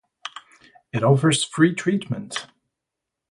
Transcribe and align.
It 0.91 1.03
offers 1.03 1.43
free 1.43 1.75
treatment. 1.75 2.47